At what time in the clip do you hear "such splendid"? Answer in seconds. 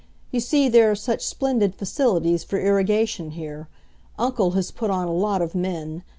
0.95-1.75